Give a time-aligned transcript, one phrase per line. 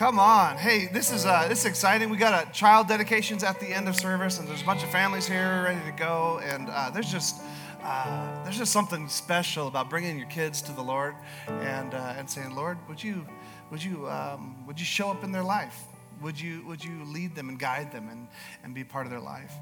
[0.00, 0.56] Come on.
[0.56, 2.08] Hey, this is uh, this is exciting.
[2.08, 4.88] We got a child dedications at the end of service, and there's a bunch of
[4.88, 6.40] families here ready to go.
[6.42, 7.42] And uh, there's just
[7.82, 11.16] uh, there's just something special about bringing your kids to the Lord
[11.48, 13.26] and uh, and saying, Lord, would you
[13.70, 15.78] would you um, would you show up in their life?
[16.22, 18.26] Would you would you lead them and guide them and
[18.64, 19.52] and be part of their life?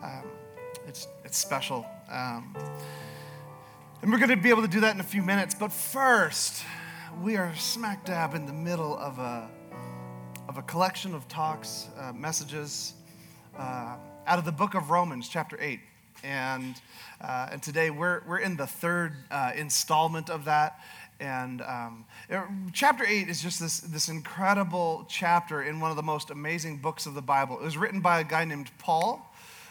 [0.00, 0.22] Um,
[0.86, 1.84] it's it's special.
[2.08, 2.54] Um,
[4.02, 5.56] and we're going to be able to do that in a few minutes.
[5.56, 6.62] But first,
[7.20, 9.50] we are smack dab in the middle of a,
[10.48, 12.94] of a collection of talks, uh, messages
[13.58, 13.96] uh,
[14.26, 15.78] out of the book of Romans, chapter 8.
[16.24, 16.74] And,
[17.20, 20.80] uh, and today we're, we're in the third uh, installment of that.
[21.20, 22.06] And um,
[22.72, 27.04] chapter 8 is just this, this incredible chapter in one of the most amazing books
[27.04, 27.58] of the Bible.
[27.58, 29.24] It was written by a guy named Paul.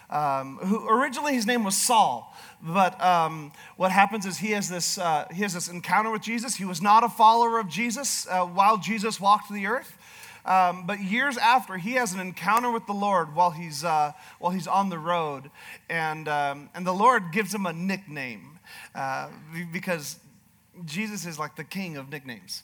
[0.10, 2.34] Um, who originally his name was Saul,
[2.64, 6.56] but um, what happens is he has this uh, he has this encounter with Jesus.
[6.56, 9.98] He was not a follower of Jesus uh, while Jesus walked the earth,
[10.46, 14.52] um, but years after he has an encounter with the Lord while he's uh, while
[14.52, 15.50] he's on the road,
[15.90, 18.60] and um, and the Lord gives him a nickname
[18.96, 19.30] uh,
[19.72, 20.20] because
[20.86, 22.64] Jesus is like the king of nicknames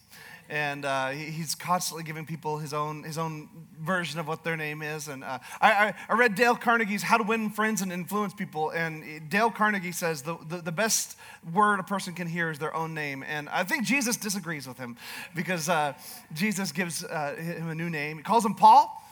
[0.53, 3.49] and uh, he's constantly giving people his own his own
[3.81, 5.07] version of what their name is.
[5.07, 9.27] And uh, I, I, read Dale Carnegie's How to Win Friends and Influence People, and
[9.29, 11.17] Dale Carnegie says the, the, the best
[11.53, 13.25] word a person can hear is their own name.
[13.27, 14.95] And I think Jesus disagrees with him
[15.33, 15.93] because uh,
[16.33, 18.17] Jesus gives uh, him a new name.
[18.17, 19.03] He calls him Paul,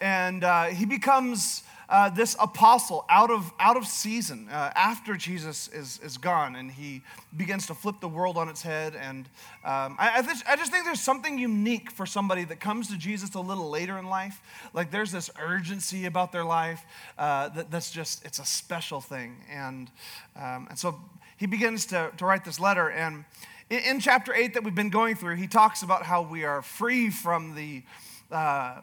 [0.00, 5.68] and uh, he becomes uh, this apostle out of, out of season uh, after Jesus
[5.68, 7.02] is, is gone and he
[7.36, 8.94] begins to flip the world on its head.
[8.96, 9.26] And
[9.64, 13.34] um, I, I, I, just think there's something unique for somebody that comes to Jesus
[13.34, 14.40] a little later in life.
[14.72, 16.82] Like there's this urgency about their life
[17.18, 19.36] uh, that, that's just, it's a special thing.
[19.50, 19.90] And,
[20.34, 20.96] um, and so
[21.36, 22.90] he begins to, to write this letter.
[22.90, 23.24] And
[23.70, 26.62] in, in, chapter 8 that we've been going through, he talks about how we are
[26.62, 27.82] free from the
[28.30, 28.80] uh,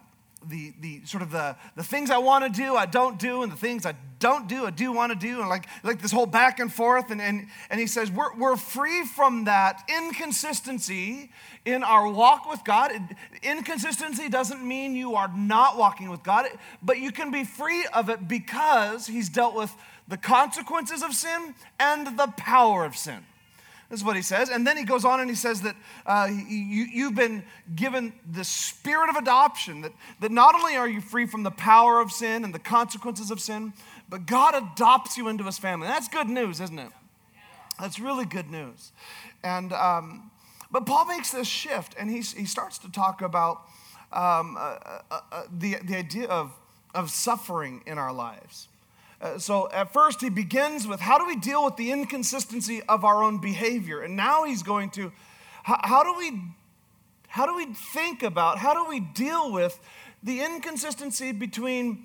[0.50, 3.52] the, the sort of the, the things I want to do, I don't do, and
[3.52, 6.26] the things I don't do, I do want to do, and like, like this whole
[6.26, 7.12] back and forth.
[7.12, 11.32] And, and, and he says, we're, we're free from that inconsistency
[11.66, 12.92] in our walk with God.
[13.42, 16.46] Inconsistency doesn't mean you are not walking with God,
[16.82, 19.74] but you can be free of it because he's dealt with
[20.08, 23.26] the consequences of sin and the power of sin.
[23.94, 24.50] This is what he says.
[24.50, 25.76] And then he goes on and he says that
[26.08, 27.44] uh, you, you've been
[27.76, 32.02] given the spirit of adoption, that, that not only are you free from the power
[32.02, 33.72] of sin and the consequences of sin,
[34.10, 35.86] but God adopts you into his family.
[35.86, 36.90] That's good news, isn't it?
[37.80, 38.94] That's really good news.
[39.44, 40.32] And, um,
[40.72, 43.58] but Paul makes this shift and he, he starts to talk about
[44.12, 44.78] um, uh,
[45.12, 46.52] uh, uh the, the idea of,
[46.96, 48.70] of suffering in our lives.
[49.24, 53.06] Uh, so at first, he begins with how do we deal with the inconsistency of
[53.06, 54.02] our own behavior?
[54.02, 55.14] And now he's going to
[55.64, 56.42] how, how do we
[57.30, 59.80] how do we think about how do we deal with
[60.22, 62.04] the inconsistency between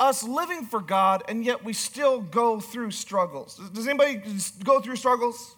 [0.00, 3.60] us living for God and yet we still go through struggles.
[3.74, 4.22] Does anybody
[4.64, 5.54] go through struggles?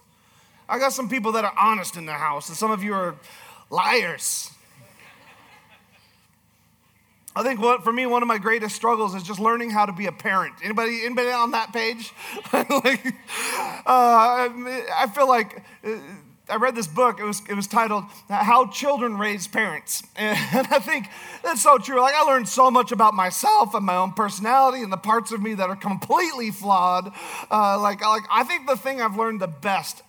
[0.69, 3.15] I got some people that are honest in the house, and some of you are
[3.71, 4.51] liars.
[7.37, 9.93] I think what for me one of my greatest struggles is just learning how to
[9.93, 10.55] be a parent.
[10.65, 12.15] Anybody anybody on that page?
[12.53, 13.07] like,
[13.85, 15.99] uh, I feel like uh,
[16.49, 17.21] I read this book.
[17.21, 21.09] It was it was titled "How Children Raise Parents," and I think
[21.45, 22.01] that's so true.
[22.01, 25.43] Like I learned so much about myself and my own personality and the parts of
[25.43, 27.13] me that are completely flawed.
[27.51, 30.03] Uh, like like I think the thing I've learned the best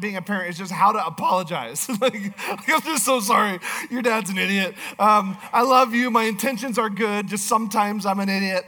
[0.00, 1.88] being a parent is just how to apologize.
[2.00, 3.58] like, I'm just so sorry.
[3.90, 4.74] Your dad's an idiot.
[4.98, 6.10] Um, I love you.
[6.10, 7.28] My intentions are good.
[7.28, 8.64] Just sometimes I'm an idiot.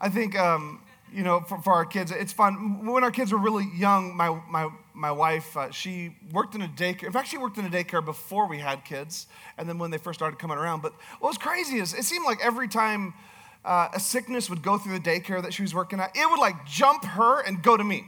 [0.00, 2.10] I think um, you know, for, for our kids.
[2.10, 2.86] It's fun.
[2.86, 6.68] When our kids were really young, my, my, my wife, uh, she worked in a
[6.68, 7.04] daycare.
[7.04, 9.26] In fact, she worked in a daycare before we had kids,
[9.58, 10.82] and then when they first started coming around.
[10.82, 13.14] But what was crazy is it seemed like every time
[13.64, 16.40] uh, a sickness would go through the daycare that she was working at, it would
[16.40, 18.04] like jump her and go to me.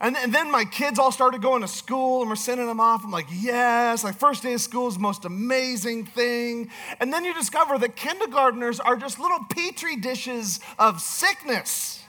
[0.00, 3.02] And, and then my kids all started going to school and we're sending them off.
[3.04, 6.70] I'm like, yes, like first day of school is the most amazing thing.
[7.00, 12.04] And then you discover that kindergartners are just little petri dishes of sickness.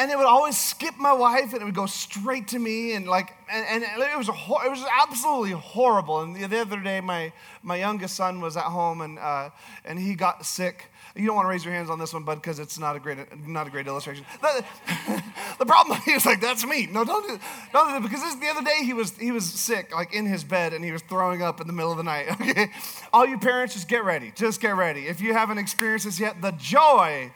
[0.00, 2.94] And it would always skip my wife and it would go straight to me.
[2.94, 6.22] And like, and, and it, was a, it was absolutely horrible.
[6.22, 9.50] And the, the other day, my, my youngest son was at home and, uh,
[9.84, 10.86] and he got sick.
[11.14, 12.98] You don't want to raise your hands on this one, bud, because it's not a
[12.98, 14.24] great, not a great illustration.
[14.40, 14.64] The,
[15.58, 16.86] the problem he was like that's me.
[16.86, 17.38] No, don't do,
[17.70, 20.44] don't do because this, the other day he was he was sick, like in his
[20.44, 22.28] bed, and he was throwing up in the middle of the night.
[22.40, 22.70] Okay,
[23.12, 24.32] all you parents, just get ready.
[24.34, 25.08] Just get ready.
[25.08, 27.32] If you haven't experienced this yet, the joy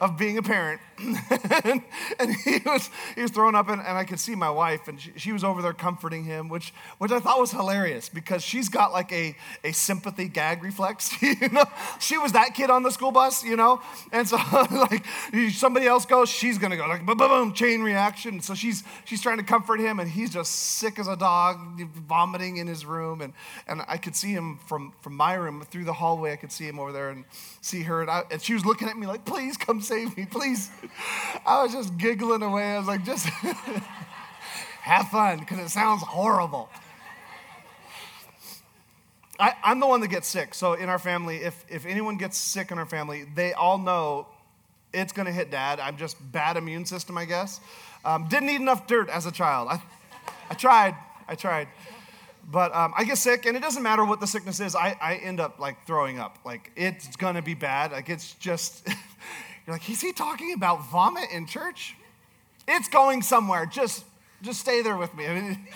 [0.00, 0.80] of being a parent.
[1.64, 1.82] and,
[2.44, 5.12] he was he was throwing up, and, and I could see my wife, and she,
[5.16, 8.92] she, was over there comforting him, which which I thought was hilarious because she's got
[8.92, 11.20] like a, a sympathy gag reflex.
[11.22, 11.64] you know,
[12.00, 13.80] she was that kid on the school bus, you know,
[14.12, 14.36] and so
[14.70, 15.04] like
[15.52, 18.40] somebody else goes, she's gonna go like boom, boom, boom, chain reaction.
[18.40, 22.56] So she's she's trying to comfort him, and he's just sick as a dog, vomiting
[22.56, 23.32] in his room, and
[23.68, 26.32] and I could see him from from my room through the hallway.
[26.32, 27.24] I could see him over there and
[27.60, 30.26] see her, and, I, and she was looking at me like, please come save me,
[30.26, 30.70] please.
[31.46, 32.74] I was just giggling away.
[32.74, 33.26] I was like, just
[34.82, 36.68] have fun because it sounds horrible.
[39.38, 40.54] I, am the one that gets sick.
[40.54, 44.26] So in our family, if, if anyone gets sick in our family, they all know
[44.92, 45.78] it's going to hit dad.
[45.78, 47.60] I'm just bad immune system, I guess.
[48.04, 49.68] Um, didn't eat enough dirt as a child.
[49.70, 49.82] I,
[50.50, 50.96] I tried.
[51.28, 51.68] I tried.
[52.50, 54.74] But um, I get sick, and it doesn't matter what the sickness is.
[54.74, 56.38] I, I end up like throwing up.
[56.44, 57.92] Like it's going to be bad.
[57.92, 58.88] Like it's just
[59.68, 61.94] You're like, is he talking about vomit in church?
[62.66, 63.66] It's going somewhere.
[63.66, 64.02] Just,
[64.40, 65.26] just stay there with me.
[65.26, 65.68] I mean,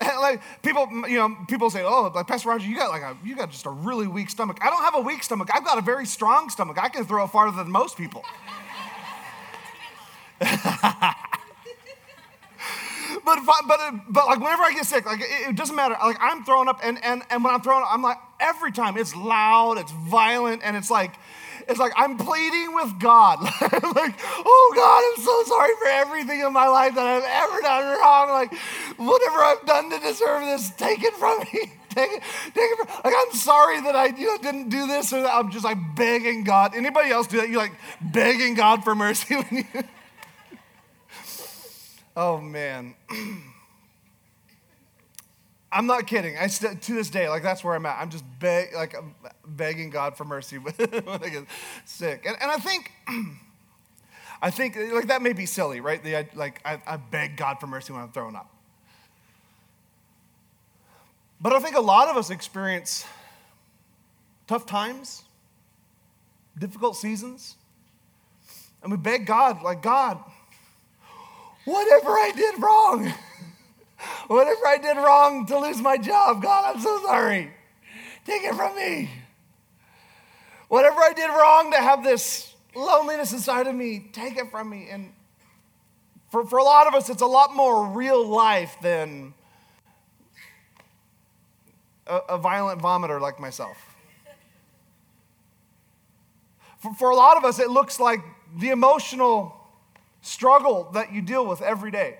[0.20, 3.36] like people, you know, people say, "Oh, like Pastor Roger, you got like a, you
[3.36, 5.50] got just a really weak stomach." I don't have a weak stomach.
[5.54, 6.82] I've got a very strong stomach.
[6.82, 8.24] I can throw it farther than most people.
[10.40, 10.50] but
[13.24, 13.38] but
[14.08, 15.94] but like whenever I get sick, like it, it, doesn't matter.
[16.02, 18.96] Like I'm throwing up, and and and when I'm throwing up, I'm like every time
[18.96, 21.14] it's loud, it's violent, and it's like
[21.68, 23.40] it's like I'm pleading with God.
[23.42, 27.98] like, oh God, I'm so sorry for everything in my life that I've ever done
[27.98, 28.30] wrong.
[28.30, 28.54] Like,
[28.96, 31.72] whatever I've done to deserve this, take it from me.
[31.88, 32.22] Take it,
[32.54, 35.34] take it from, like I'm sorry that I you know didn't do this or that.
[35.34, 36.76] I'm just like begging God.
[36.76, 37.48] Anybody else do that?
[37.48, 39.82] You're like begging God for mercy when you
[42.14, 42.94] Oh man.
[45.70, 46.36] I'm not kidding.
[46.38, 47.98] I st- to this day, like that's where I'm at.
[48.00, 49.14] I'm just like I'm
[49.46, 50.74] begging God for mercy when
[51.06, 51.44] I get
[51.84, 52.24] sick.
[52.26, 52.90] And, and I think,
[54.42, 56.02] I think like that may be silly, right?
[56.02, 58.50] The, like I, I beg God for mercy when I'm throwing up.
[61.40, 63.06] But I think a lot of us experience
[64.46, 65.22] tough times,
[66.58, 67.56] difficult seasons,
[68.82, 70.18] and we beg God, like God,
[71.64, 73.12] whatever I did wrong.
[74.28, 77.50] Whatever I did wrong to lose my job, God, I'm so sorry.
[78.24, 79.10] Take it from me.
[80.68, 84.88] Whatever I did wrong to have this loneliness inside of me, take it from me.
[84.90, 85.12] And
[86.30, 89.34] for, for a lot of us, it's a lot more real life than
[92.06, 93.76] a, a violent vomiter like myself.
[96.80, 98.20] For, for a lot of us, it looks like
[98.56, 99.56] the emotional
[100.20, 102.18] struggle that you deal with every day.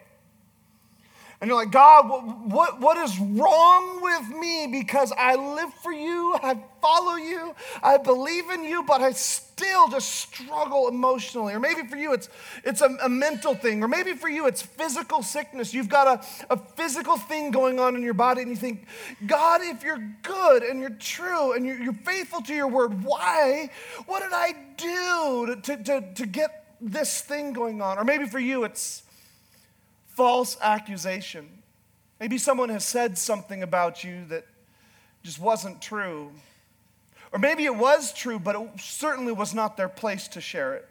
[1.40, 4.66] And you're like, God, what, what is wrong with me?
[4.66, 9.86] Because I live for you, I follow you, I believe in you, but I still
[9.86, 11.54] just struggle emotionally.
[11.54, 12.28] Or maybe for you, it's,
[12.64, 13.84] it's a, a mental thing.
[13.84, 15.72] Or maybe for you, it's physical sickness.
[15.72, 18.88] You've got a, a physical thing going on in your body, and you think,
[19.24, 23.70] God, if you're good and you're true and you're, you're faithful to your word, why?
[24.06, 27.96] What did I do to, to, to, to get this thing going on?
[27.96, 29.04] Or maybe for you, it's
[30.18, 31.48] false accusation.
[32.18, 34.44] Maybe someone has said something about you that
[35.22, 36.32] just wasn't true.
[37.32, 40.88] Or maybe it was true, but it certainly was not their place to share it.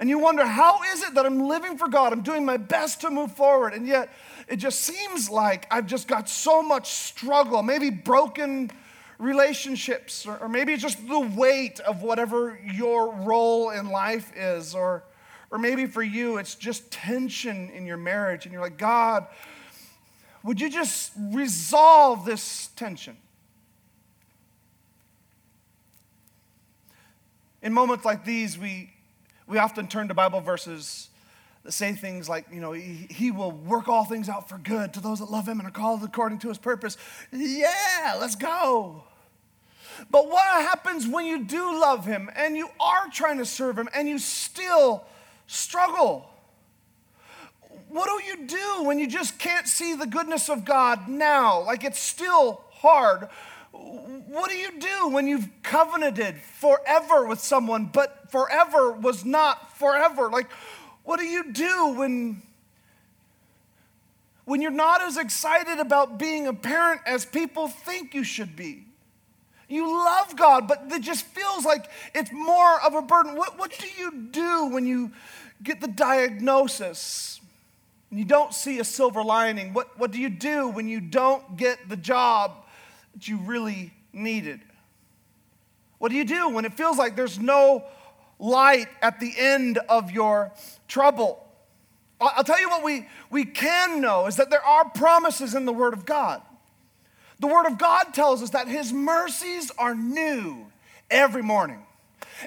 [0.00, 2.12] And you wonder, how is it that I'm living for God?
[2.12, 4.12] I'm doing my best to move forward, and yet
[4.48, 8.72] it just seems like I've just got so much struggle, maybe broken
[9.20, 15.04] relationships, or, or maybe just the weight of whatever your role in life is, or
[15.50, 19.26] or maybe for you, it's just tension in your marriage, and you're like, God,
[20.42, 23.16] would you just resolve this tension?
[27.62, 28.92] In moments like these, we,
[29.48, 31.08] we often turn to Bible verses
[31.64, 34.94] that say things like, you know, he, he, will work all things out for good
[34.94, 36.96] to those that love him and are called according to his purpose.
[37.32, 39.02] Yeah, let's go.
[40.10, 43.88] But what happens when you do love him and you are trying to serve him
[43.94, 45.04] and you still
[45.46, 46.30] struggle?
[47.88, 51.62] What do you do when you just can't see the goodness of God now?
[51.62, 53.28] Like it's still hard.
[53.72, 60.30] What do you do when you've covenanted forever with someone, but forever was not forever?
[60.30, 60.50] Like,
[61.04, 62.42] what do you do when,
[64.44, 68.85] when you're not as excited about being a parent as people think you should be?
[69.68, 73.36] You love God, but it just feels like it's more of a burden.
[73.36, 75.10] What, what do you do when you
[75.62, 77.40] get the diagnosis
[78.10, 79.72] and you don't see a silver lining?
[79.72, 82.64] What, what do you do when you don't get the job
[83.14, 84.60] that you really needed?
[85.98, 87.84] What do you do when it feels like there's no
[88.38, 90.52] light at the end of your
[90.86, 91.42] trouble?
[92.20, 95.72] I'll tell you what we, we can know is that there are promises in the
[95.72, 96.40] Word of God.
[97.38, 100.66] The Word of God tells us that His mercies are new
[101.10, 101.82] every morning.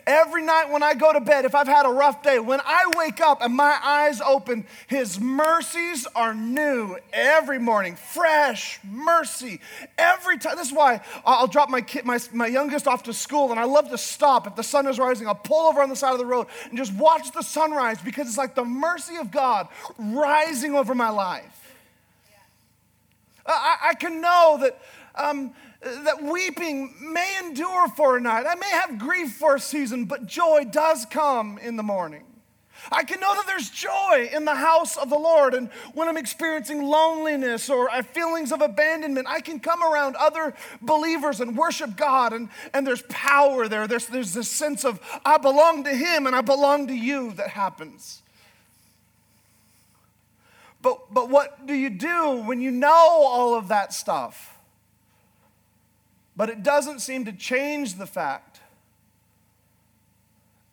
[0.05, 2.91] Every night when I go to bed, if I've had a rough day, when I
[2.95, 7.95] wake up and my eyes open, His mercies are new every morning.
[7.95, 9.59] Fresh mercy
[9.97, 10.57] every time.
[10.57, 13.63] This is why I'll drop my kid, my, my youngest off to school, and I
[13.63, 15.27] love to stop if the sun is rising.
[15.27, 18.27] I'll pull over on the side of the road and just watch the sunrise because
[18.27, 19.67] it's like the mercy of God
[19.97, 21.58] rising over my life.
[23.53, 24.79] I, I can know that.
[25.15, 28.45] Um, that weeping may endure for a night.
[28.45, 32.25] I may have grief for a season, but joy does come in the morning.
[32.91, 35.53] I can know that there's joy in the house of the Lord.
[35.53, 41.41] And when I'm experiencing loneliness or feelings of abandonment, I can come around other believers
[41.41, 42.33] and worship God.
[42.33, 43.87] And, and there's power there.
[43.87, 47.49] There's, there's this sense of, I belong to Him and I belong to you that
[47.49, 48.21] happens.
[50.81, 54.57] But, but what do you do when you know all of that stuff?
[56.35, 58.61] But it doesn't seem to change the fact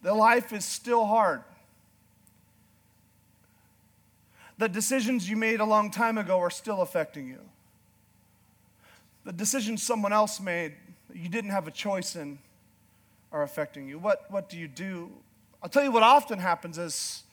[0.03, 1.43] that life is still hard.
[4.59, 7.41] The decisions you made a long time ago are still affecting you.
[9.25, 10.75] The decisions someone else made
[11.09, 12.39] that you didn't have a choice in
[13.33, 13.99] are affecting you.
[13.99, 15.11] What, what do you do?
[15.63, 17.25] I'll tell you what often happens is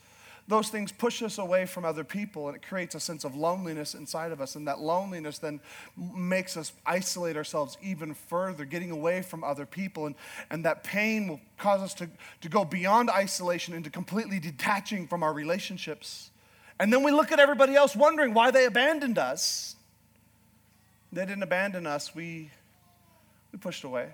[0.46, 3.94] those things push us away from other people and it creates a sense of loneliness
[3.94, 4.56] inside of us.
[4.56, 5.58] And that loneliness then
[5.96, 10.04] makes us isolate ourselves even further, getting away from other people.
[10.04, 10.14] And,
[10.50, 12.10] and that pain will cause us to,
[12.42, 16.30] to go beyond isolation into completely detaching from our relationships.
[16.78, 19.76] And then we look at everybody else wondering why they abandoned us.
[21.10, 22.50] They didn't abandon us, we,
[23.52, 24.08] we pushed away.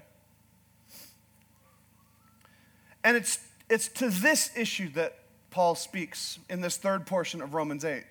[3.03, 3.39] And it's,
[3.71, 5.20] it's to this issue that
[5.51, 8.05] Paul speaks in this third portion of Romans 8.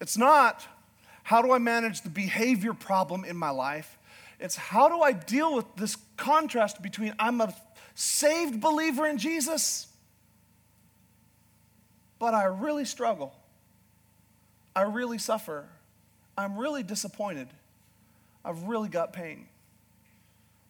[0.00, 0.66] It's not
[1.24, 3.98] how do I manage the behavior problem in my life,
[4.38, 7.54] it's how do I deal with this contrast between I'm a
[7.94, 9.86] saved believer in Jesus,
[12.18, 13.34] but I really struggle.
[14.74, 15.66] I really suffer.
[16.38, 17.48] I'm really disappointed.
[18.44, 19.46] I've really got pain.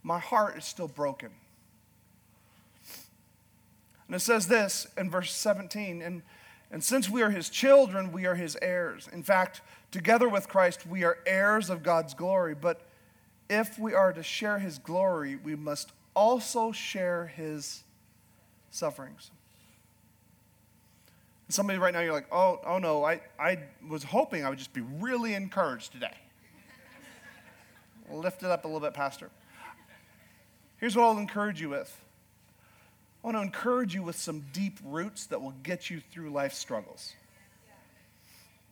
[0.03, 1.31] My heart is still broken.
[4.11, 6.23] And it says this in verse 17 and,
[6.73, 9.09] and since we are his children, we are his heirs.
[9.13, 9.61] In fact,
[9.93, 12.57] together with Christ, we are heirs of God's glory.
[12.57, 12.81] But
[13.49, 17.85] if we are to share his glory, we must also share his
[18.73, 19.31] sufferings.
[21.49, 24.73] Somebody right now, you're like, oh, oh no, I, I was hoping I would just
[24.73, 26.17] be really encouraged today.
[28.11, 29.31] Lift it up a little bit, Pastor.
[30.79, 31.97] Here's what I'll encourage you with
[33.23, 36.55] I want to encourage you with some deep roots that will get you through life
[36.55, 37.15] struggles.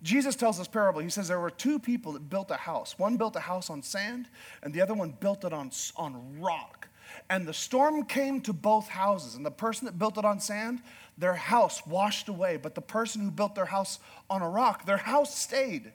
[0.02, 1.00] Jesus tells this parable.
[1.00, 2.98] He says there were two people that built a house.
[2.98, 4.28] One built a house on sand,
[4.62, 6.88] and the other one built it on, on rock.
[7.28, 9.34] And the storm came to both houses.
[9.34, 10.82] And the person that built it on sand,
[11.16, 12.56] their house washed away.
[12.56, 13.98] But the person who built their house
[14.30, 15.92] on a rock, their house stayed.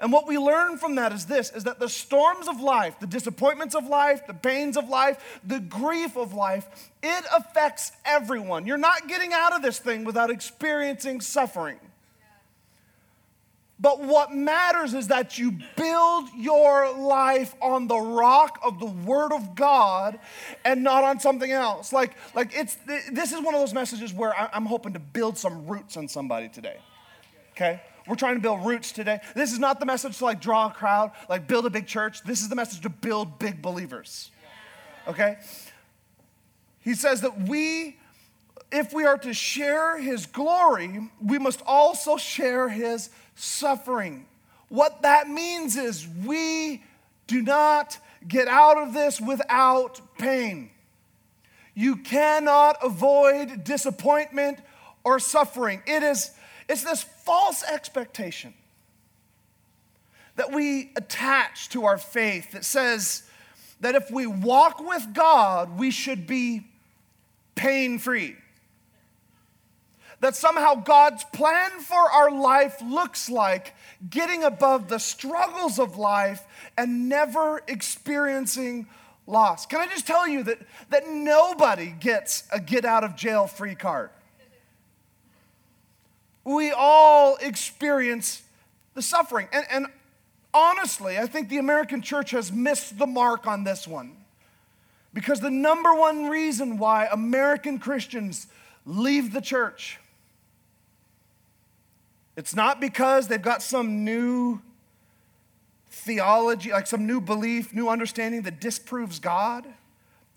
[0.00, 3.06] And what we learn from that is this is that the storms of life, the
[3.06, 8.66] disappointments of life, the pains of life, the grief of life, it affects everyone.
[8.66, 11.78] You're not getting out of this thing without experiencing suffering.
[13.78, 19.32] But what matters is that you build your life on the rock of the Word
[19.32, 20.18] of God
[20.66, 21.90] and not on something else.
[21.90, 22.76] Like, like it's,
[23.10, 26.50] this is one of those messages where I'm hoping to build some roots on somebody
[26.50, 26.76] today.
[27.52, 27.80] Okay?
[28.06, 29.20] We're trying to build roots today.
[29.34, 32.22] This is not the message to like draw a crowd, like build a big church.
[32.22, 34.30] This is the message to build big believers.
[35.06, 35.36] Okay?
[36.80, 37.98] He says that we,
[38.72, 44.26] if we are to share his glory, we must also share his suffering.
[44.68, 46.82] What that means is we
[47.26, 50.70] do not get out of this without pain.
[51.74, 54.58] You cannot avoid disappointment
[55.04, 55.82] or suffering.
[55.86, 56.30] It is
[56.68, 58.52] it's this false expectation
[60.34, 63.22] that we attach to our faith that says
[63.78, 66.66] that if we walk with God, we should be
[67.54, 68.34] pain free.
[70.18, 73.76] That somehow God's plan for our life looks like
[74.10, 76.44] getting above the struggles of life
[76.76, 78.88] and never experiencing
[79.28, 79.66] loss.
[79.66, 80.58] Can I just tell you that,
[80.88, 84.10] that nobody gets a get out of jail free card?
[86.44, 88.42] We all experience
[88.94, 89.48] the suffering.
[89.52, 89.86] And, and
[90.52, 94.16] honestly, I think the American church has missed the mark on this one.
[95.12, 98.46] Because the number one reason why American Christians
[98.86, 99.98] leave the church,
[102.36, 104.60] it's not because they've got some new
[105.90, 109.66] theology, like some new belief, new understanding that disproves God.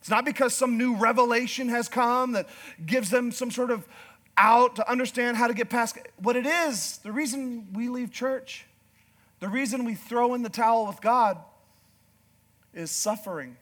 [0.02, 2.50] It's not because some new revelation has come that
[2.86, 3.88] gives them some sort of
[4.38, 6.98] out to understand how to get past what it is.
[7.00, 8.66] The reason we leave church,
[9.40, 11.38] the reason we throw in the towel with God
[12.74, 13.58] is suffering.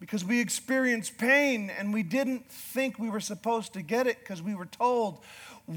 [0.00, 4.42] Because we experience pain and we didn't think we were supposed to get it because
[4.42, 5.20] we were told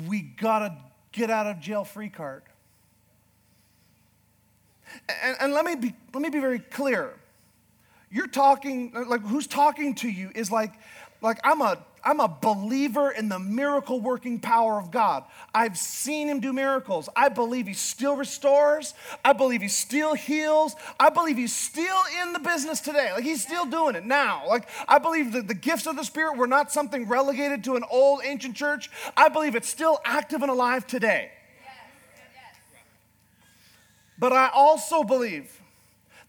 [0.07, 0.75] we got to
[1.11, 2.43] get out of jail free card.
[5.23, 7.13] And, and let, me be, let me be very clear.
[8.09, 10.73] You're talking, like, who's talking to you is like,
[11.21, 15.25] like I'm a I'm a believer in the miracle working power of God.
[15.53, 17.09] I've seen him do miracles.
[17.17, 18.93] I believe he still restores.
[19.25, 20.75] I believe he still heals.
[20.97, 23.11] I believe he's still in the business today.
[23.11, 24.47] Like he's still doing it now.
[24.47, 27.83] Like I believe that the gifts of the Spirit were not something relegated to an
[27.91, 28.89] old ancient church.
[29.17, 31.31] I believe it's still active and alive today.
[34.19, 35.61] But I also believe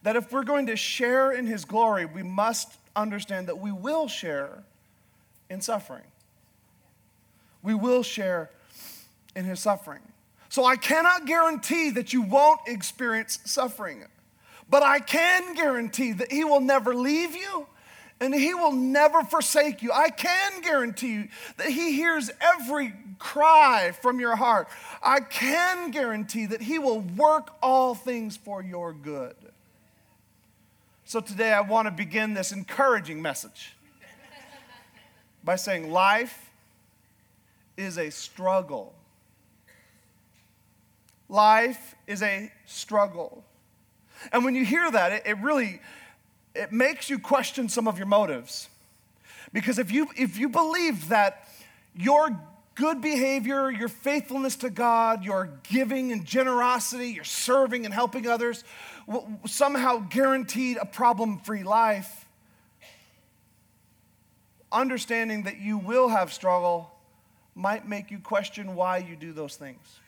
[0.03, 4.09] that if we're going to share in his glory, we must understand that we will
[4.09, 4.65] share
[5.51, 6.05] in suffering.
[7.63, 8.51] We will share
[9.35, 10.01] in his suffering.
[10.49, 14.05] So I cannot guarantee that you won't experience suffering,
[14.71, 17.67] but I can guarantee that he will never leave you
[18.21, 19.93] and he will never forsake you.
[19.93, 24.69] I can guarantee you that he hears every cry from your heart.
[25.03, 29.37] I can guarantee that he will work all things for your good.
[31.05, 33.75] So today I want to begin this encouraging message
[35.49, 36.51] by saying life
[37.79, 38.93] is a struggle.
[41.31, 43.43] Life is a struggle.
[44.31, 45.81] And when you hear that, it, it really
[46.55, 48.69] it makes you question some of your motives.
[49.55, 51.49] Because if you if you believe that
[51.97, 52.29] your
[52.75, 58.65] good behavior, your faithfulness to God, your giving and generosity, your serving and helping others
[59.47, 62.28] somehow guaranteed a problem-free life,
[64.73, 66.91] understanding that you will have struggle
[67.55, 70.01] might make you question why you do those things.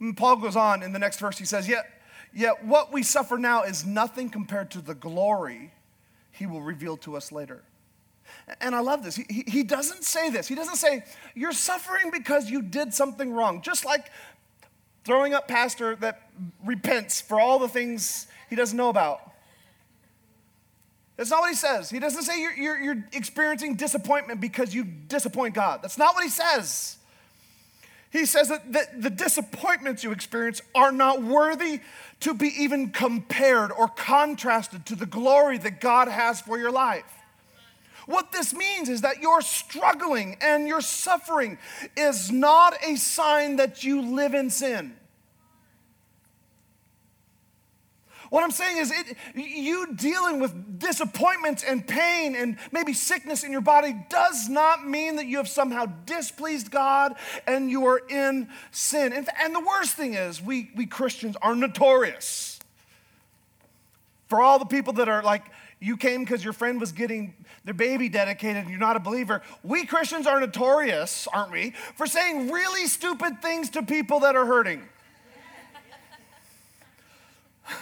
[0.00, 1.84] And Paul goes on in the next verse, he says, Yet,
[2.34, 5.72] yet what we suffer now is nothing compared to the glory
[6.30, 7.62] he will reveal to us later.
[8.60, 9.16] And I love this.
[9.16, 10.46] He, he doesn't say this.
[10.48, 13.62] He doesn't say, You're suffering because you did something wrong.
[13.62, 14.10] Just like
[15.04, 16.30] throwing up pastor that
[16.64, 19.32] repents for all the things he doesn't know about.
[21.16, 21.88] That's not what he says.
[21.88, 25.80] He doesn't say you're, you're, you're, experiencing disappointment because you disappoint God.
[25.82, 26.98] That's not what he says.
[28.10, 31.80] He says that the, the disappointments you experience are not worthy
[32.20, 37.04] to be even compared or contrasted to the glory that God has for your life.
[38.06, 41.58] What this means is that your struggling and your suffering
[41.96, 44.96] is not a sign that you live in sin.
[48.30, 53.52] What I'm saying is, it, you dealing with disappointments and pain and maybe sickness in
[53.52, 57.14] your body does not mean that you have somehow displeased God
[57.46, 59.12] and you are in sin.
[59.12, 62.58] And, and the worst thing is, we, we Christians are notorious.
[64.28, 65.44] For all the people that are like,
[65.78, 67.34] you came because your friend was getting
[67.64, 69.42] their baby dedicated and you're not a believer.
[69.62, 74.46] We Christians are notorious, aren't we, for saying really stupid things to people that are
[74.46, 74.82] hurting.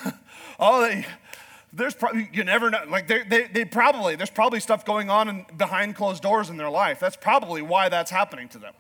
[0.59, 1.07] oh, they,
[1.73, 2.83] there's probably, you never know.
[2.89, 6.57] Like, they, they, they probably, there's probably stuff going on in, behind closed doors in
[6.57, 7.01] their life.
[7.01, 8.75] That's probably why that's happening to them.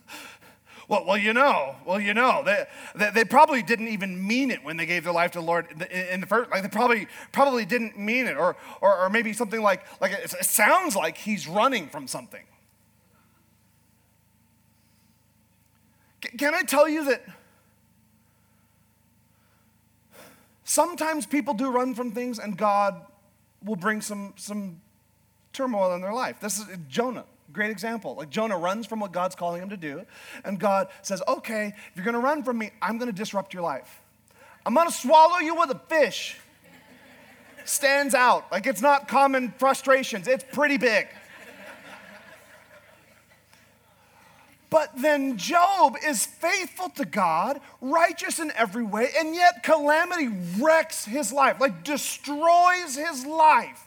[0.88, 4.62] Well, well, you know, well, you know, they, they, they, probably didn't even mean it
[4.62, 6.50] when they gave their life to the Lord in the, first.
[6.50, 10.28] Like they probably probably didn't mean it, or or, or maybe something like like it
[10.44, 12.42] sounds like he's running from something.
[16.36, 17.24] Can I tell you that
[20.72, 23.04] sometimes people do run from things, and God
[23.62, 24.80] will bring some some
[25.52, 26.40] turmoil in their life.
[26.40, 27.24] This is Jonah.
[27.52, 28.14] Great example.
[28.14, 30.06] Like Jonah runs from what God's calling him to do,
[30.44, 34.00] and God says, Okay, if you're gonna run from me, I'm gonna disrupt your life.
[34.64, 36.38] I'm gonna swallow you with a fish.
[37.64, 38.50] Stands out.
[38.50, 41.08] Like it's not common frustrations, it's pretty big.
[44.72, 51.04] But then Job is faithful to God, righteous in every way, and yet calamity wrecks
[51.04, 53.86] his life, like destroys his life.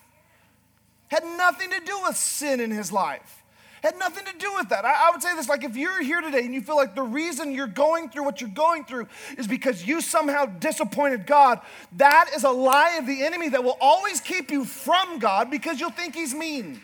[1.08, 3.42] Had nothing to do with sin in his life.
[3.82, 4.86] Had nothing to do with that.
[4.86, 7.02] I, I, would say this like if you're here today and you feel like the
[7.02, 9.08] reason you're going through what you're going through
[9.40, 11.62] is because you somehow disappointed God,
[11.94, 15.80] that is a lie of the enemy that will always keep you from God because
[15.80, 16.80] you'll think he's mean.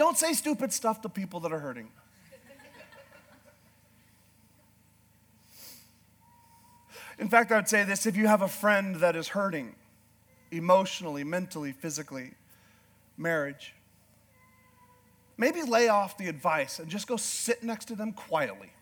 [0.00, 1.90] Don't say stupid stuff to people that are hurting.
[7.18, 9.74] In fact, I would say this if you have a friend that is hurting
[10.50, 12.30] emotionally, mentally, physically,
[13.18, 13.74] marriage,
[15.36, 18.72] maybe lay off the advice and just go sit next to them quietly.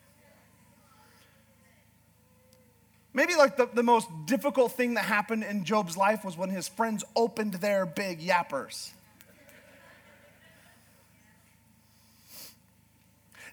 [3.12, 6.68] Maybe like the, the most difficult thing that happened in Job's life was when his
[6.68, 8.92] friends opened their big yappers.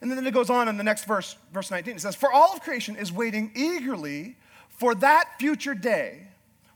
[0.01, 1.95] And then it goes on in the next verse, verse 19.
[1.95, 4.35] It says, For all of creation is waiting eagerly
[4.69, 6.27] for that future day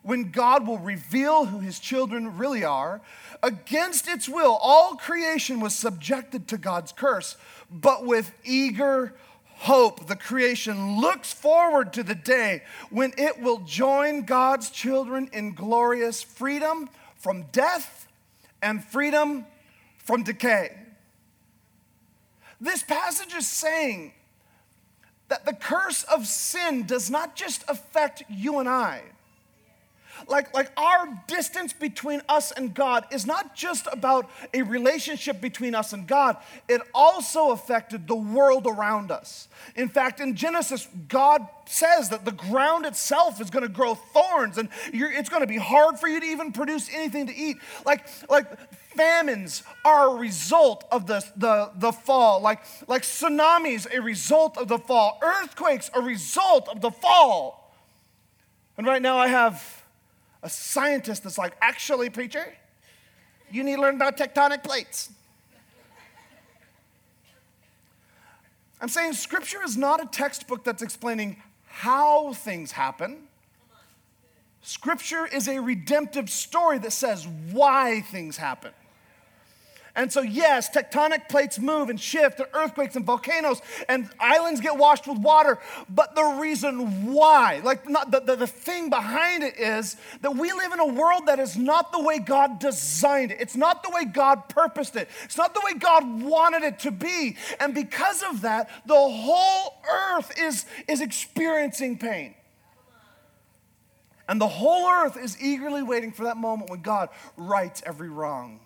[0.02, 3.02] when God will reveal who his children really are.
[3.44, 7.38] Against its will, all creation was subjected to God's curse,
[7.70, 9.14] but with eager
[9.60, 15.54] hope, the creation looks forward to the day when it will join God's children in
[15.54, 18.08] glorious freedom from death
[18.62, 19.46] and freedom
[19.98, 20.76] from decay.
[22.62, 24.14] This passage is saying
[25.28, 29.02] that the curse of sin does not just affect you and I
[30.28, 35.76] like, like our distance between us and God is not just about a relationship between
[35.76, 39.48] us and God, it also affected the world around us.
[39.76, 44.58] In fact, in Genesis, God says that the ground itself is going to grow thorns
[44.58, 47.58] and it's going to be hard for you to even produce anything to eat.
[47.86, 48.48] Like, like
[49.00, 54.68] famines are a result of the, the, the fall, like, like tsunamis, a result of
[54.68, 57.74] the fall, earthquakes, a result of the fall.
[58.78, 59.84] And right now, I have
[60.44, 62.54] a scientist that's like, actually, preacher,
[63.50, 65.12] you need to learn about tectonic plates.
[68.82, 73.28] I'm saying scripture is not a textbook that's explaining how things happen.
[74.62, 78.72] Scripture is a redemptive story that says why things happen.
[80.00, 84.78] And so, yes, tectonic plates move and shift, and earthquakes and volcanoes, and islands get
[84.78, 85.60] washed with water.
[85.90, 90.54] But the reason why, like not, the, the, the thing behind it is that we
[90.54, 93.42] live in a world that is not the way God designed it.
[93.42, 95.10] It's not the way God purposed it.
[95.26, 97.36] It's not the way God wanted it to be.
[97.60, 102.36] And because of that, the whole earth is, is experiencing pain.
[104.30, 108.62] And the whole earth is eagerly waiting for that moment when God rights every wrong.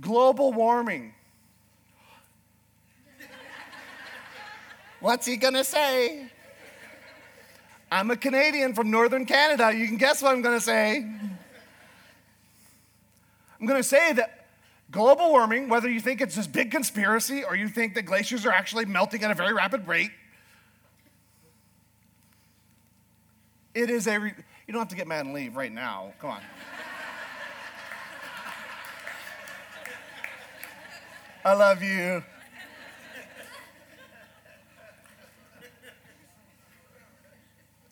[0.00, 1.14] Global warming.
[5.00, 6.30] What's he gonna say?
[7.90, 9.72] I'm a Canadian from northern Canada.
[9.72, 11.06] You can guess what I'm gonna say.
[13.60, 14.46] I'm gonna say that
[14.90, 18.52] global warming, whether you think it's this big conspiracy or you think that glaciers are
[18.52, 20.10] actually melting at a very rapid rate,
[23.74, 24.18] it is a.
[24.18, 24.34] Re-
[24.66, 26.12] you don't have to get mad and leave right now.
[26.18, 26.40] Come on.
[31.46, 32.24] I love you.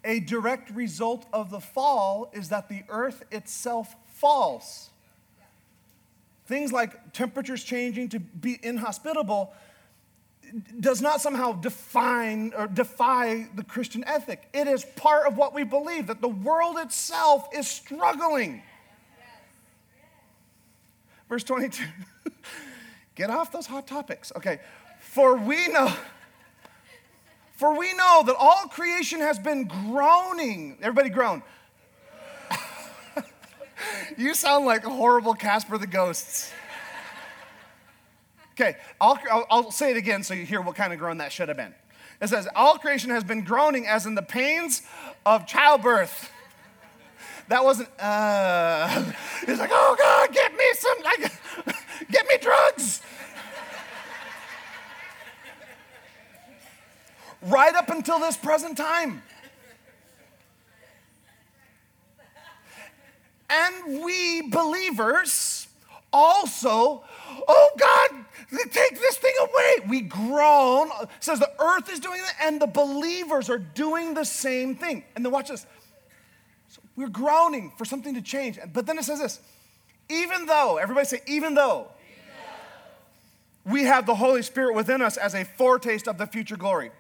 [0.05, 4.91] A direct result of the fall is that the earth itself falls.
[6.47, 9.53] Things like temperatures changing to be inhospitable
[10.81, 14.49] does not somehow define or defy the Christian ethic.
[14.53, 18.65] It is part of what we believe that the world itself is struggling.
[21.29, 21.85] Verse 22.
[23.15, 24.33] Get off those hot topics.
[24.37, 24.61] Okay.
[25.01, 25.93] For we know,
[27.57, 30.79] for we know that all creation has been groaning.
[30.81, 31.43] Everybody groan.
[34.17, 36.53] you sound like a horrible Casper the Ghosts.
[38.53, 41.33] Okay, I'll, I'll, I'll say it again so you hear what kind of groan that
[41.33, 41.75] should have been.
[42.21, 44.83] It says, All creation has been groaning as in the pains
[45.27, 46.31] of childbirth.
[47.49, 49.13] That wasn't, uh,
[49.47, 51.77] he's like, oh God, get me some, like,
[52.11, 53.03] get me drugs.
[57.47, 59.23] right up until this present time.
[63.51, 65.69] And we believers
[66.13, 67.05] also,
[67.49, 68.25] oh God,
[68.71, 69.89] take this thing away.
[69.89, 70.91] We groan.
[71.21, 75.05] Says the earth is doing it, and the believers are doing the same thing.
[75.15, 75.67] And then watch this.
[76.69, 78.59] So we're groaning for something to change.
[78.73, 79.41] But then it says this
[80.09, 81.89] even though, everybody say, even though,
[83.65, 86.91] we have the Holy Spirit within us as a foretaste of the future glory.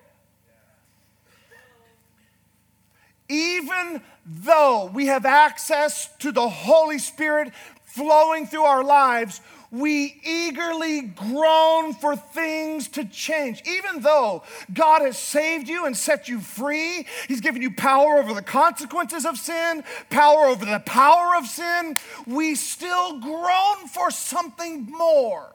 [3.29, 7.53] Even though we have access to the Holy Spirit
[7.85, 9.41] flowing through our lives,
[9.75, 13.61] we eagerly groan for things to change.
[13.67, 18.35] Even though God has saved you and set you free, He's given you power over
[18.35, 24.87] the consequences of sin, power over the power of sin, we still groan for something
[24.87, 25.51] more.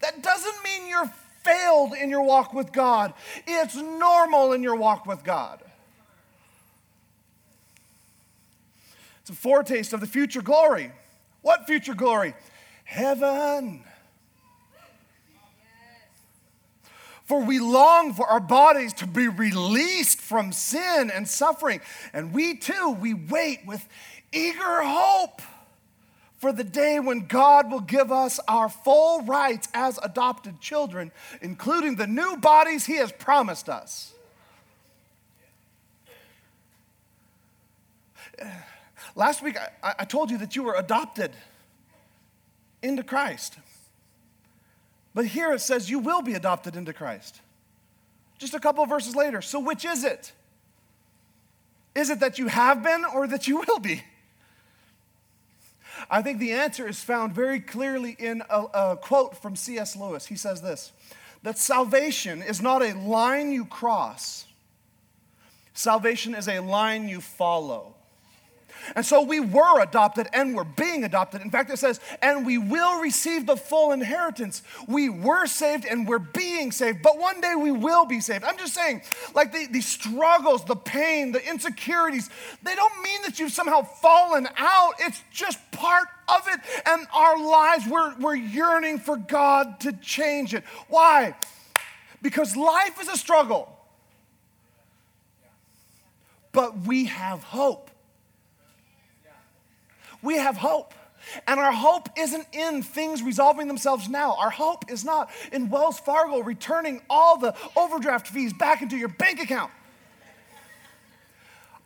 [0.00, 1.12] That doesn't mean you're
[1.42, 3.14] failed in your walk with God,
[3.48, 5.60] it's normal in your walk with God.
[9.22, 10.92] It's a foretaste of the future glory.
[11.42, 12.34] What future glory?
[12.92, 13.82] Heaven.
[17.24, 21.80] For we long for our bodies to be released from sin and suffering.
[22.12, 23.88] And we too, we wait with
[24.30, 25.40] eager hope
[26.36, 31.96] for the day when God will give us our full rights as adopted children, including
[31.96, 34.12] the new bodies He has promised us.
[39.14, 41.32] Last week, I, I told you that you were adopted
[42.82, 43.56] into Christ.
[45.14, 47.40] But here it says you will be adopted into Christ.
[48.38, 49.42] Just a couple verses later.
[49.42, 50.32] So, which is it?
[51.94, 54.02] Is it that you have been or that you will be?
[56.10, 59.94] I think the answer is found very clearly in a, a quote from C.S.
[59.96, 60.26] Lewis.
[60.26, 60.92] He says this
[61.42, 64.46] that salvation is not a line you cross,
[65.74, 67.94] salvation is a line you follow.
[68.96, 71.40] And so we were adopted and we're being adopted.
[71.42, 74.62] In fact, it says, and we will receive the full inheritance.
[74.86, 78.44] We were saved and we're being saved, but one day we will be saved.
[78.44, 79.02] I'm just saying,
[79.34, 82.30] like the, the struggles, the pain, the insecurities,
[82.62, 84.94] they don't mean that you've somehow fallen out.
[85.00, 86.60] It's just part of it.
[86.86, 90.64] And our lives, we're, we're yearning for God to change it.
[90.88, 91.34] Why?
[92.20, 93.68] Because life is a struggle.
[96.52, 97.90] But we have hope
[100.22, 100.94] we have hope.
[101.46, 104.36] And our hope isn't in things resolving themselves now.
[104.38, 109.08] Our hope is not in Wells Fargo returning all the overdraft fees back into your
[109.08, 109.70] bank account.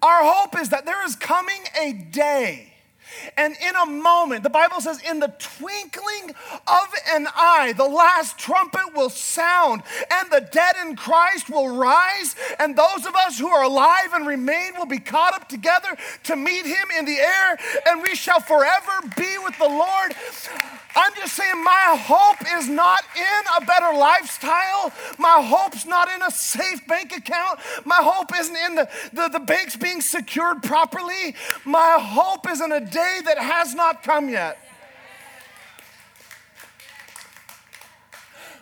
[0.02, 2.75] Our hope is that there is coming a day
[3.36, 6.34] and in a moment, the Bible says, in the twinkling
[6.66, 12.34] of an eye, the last trumpet will sound, and the dead in Christ will rise,
[12.58, 16.36] and those of us who are alive and remain will be caught up together to
[16.36, 20.14] meet him in the air, and we shall forever be with the Lord.
[20.96, 24.92] I'm just saying, my hope is not in a better lifestyle.
[25.18, 27.60] My hope's not in a safe bank account.
[27.84, 31.34] My hope isn't in the, the, the banks being secured properly.
[31.66, 34.58] My hope is in a day that has not come yet.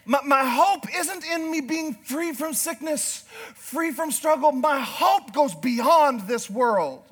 [0.06, 4.52] My, my, hope isn't in me being free from sickness, free from struggle.
[4.52, 7.02] My hope goes beyond this world.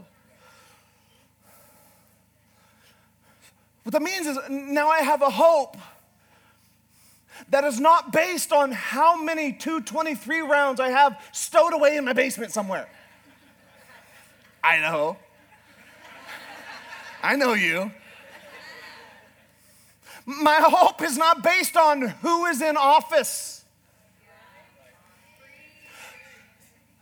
[3.84, 5.78] What that means is now I have a hope
[7.48, 12.12] that is not based on how many 223 rounds I have stowed away in my
[12.12, 12.88] basement somewhere.
[14.62, 15.16] I know.
[17.22, 17.90] I know you.
[20.26, 23.64] My hope is not based on who is in office.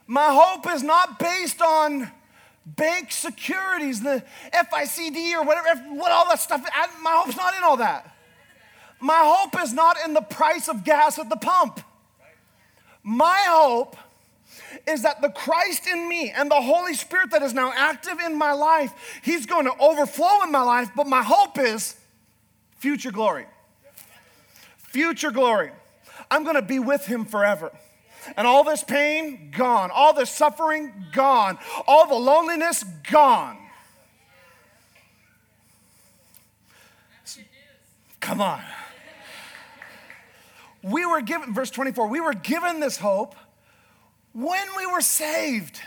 [0.06, 2.10] My hope is not based on
[2.66, 6.66] bank securities, the FICD or whatever, what all that stuff.
[7.02, 8.16] My hope's not in all that.
[9.00, 11.80] My hope is not in the price of gas at the pump.
[13.02, 13.96] My hope
[14.90, 18.36] is that the Christ in me and the Holy Spirit that is now active in
[18.36, 21.96] my life, He's going to overflow in my life, but my hope is
[22.78, 23.46] future glory.
[24.76, 25.70] Future glory.
[26.30, 27.72] I'm going to be with Him forever.
[28.36, 29.90] And all this pain, gone.
[29.90, 31.58] All this suffering, gone.
[31.86, 33.56] All the loneliness, gone.
[38.20, 38.62] Come on.
[40.82, 43.34] we were given, verse 24, we were given this hope
[44.32, 45.80] when we were saved.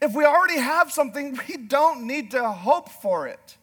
[0.00, 3.56] If we already have something, we don't need to hope for it.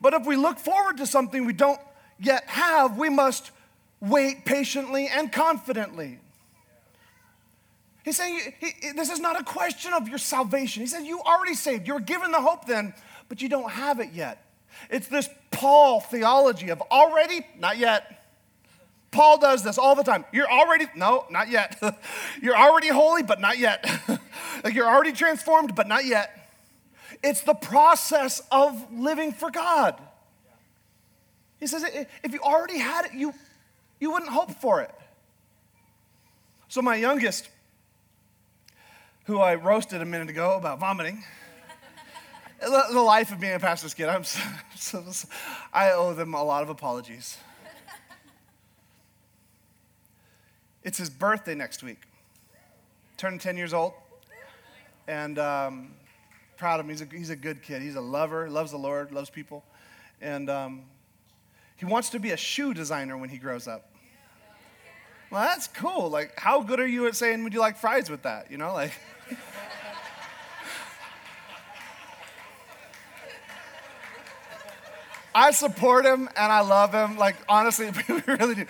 [0.00, 1.80] But if we look forward to something we don't
[2.18, 3.50] yet have, we must
[4.00, 6.18] wait patiently and confidently.
[8.02, 10.82] He's saying he, this is not a question of your salvation.
[10.82, 11.86] He said, You already saved.
[11.86, 12.94] You're given the hope then,
[13.28, 14.42] but you don't have it yet.
[14.88, 18.19] It's this Paul theology of already, not yet.
[19.10, 20.24] Paul does this all the time.
[20.32, 21.82] You're already, no, not yet.
[22.42, 23.84] you're already holy, but not yet.
[24.64, 26.36] like you're already transformed, but not yet.
[27.22, 30.00] It's the process of living for God.
[31.58, 31.84] He says,
[32.22, 33.34] if you already had it, you,
[33.98, 34.90] you wouldn't hope for it.
[36.68, 37.50] So, my youngest,
[39.24, 41.22] who I roasted a minute ago about vomiting,
[42.60, 44.40] the, life of being a pastor's kid, I'm so,
[44.76, 45.28] so,
[45.72, 47.36] I owe them a lot of apologies.
[50.82, 52.02] It's his birthday next week.
[53.18, 53.92] Turning 10 years old.
[55.06, 55.92] And um,
[56.56, 56.90] proud of him.
[56.90, 57.82] He's a, he's a good kid.
[57.82, 59.62] He's a lover, loves the Lord, loves people.
[60.22, 60.82] And um,
[61.76, 63.90] he wants to be a shoe designer when he grows up.
[65.30, 66.08] Well, that's cool.
[66.08, 68.50] Like, how good are you at saying, would you like fries with that?
[68.50, 68.92] You know, like.
[75.34, 77.16] I support him and I love him.
[77.16, 78.66] Like, honestly, we really do.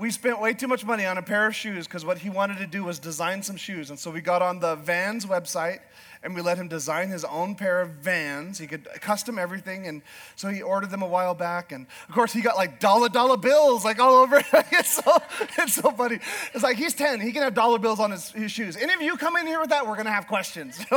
[0.00, 2.56] We spent way too much money on a pair of shoes because what he wanted
[2.56, 3.90] to do was design some shoes.
[3.90, 5.80] And so we got on the Vans website
[6.22, 8.56] and we let him design his own pair of Vans.
[8.56, 9.86] He could custom everything.
[9.86, 10.00] And
[10.36, 11.70] so he ordered them a while back.
[11.70, 14.42] And of course, he got like dollar dollar bills like all over.
[14.72, 15.18] it's, so,
[15.58, 16.18] it's so funny.
[16.54, 18.78] It's like he's 10, he can have dollar bills on his, his shoes.
[18.78, 20.78] Any of you come in here with that, we're going to have questions.
[20.88, 20.96] How